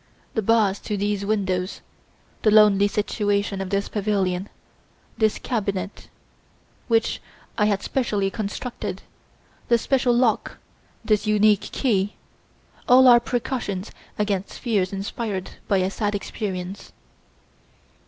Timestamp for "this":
3.69-3.87, 5.15-5.37, 9.67-9.83, 11.05-11.27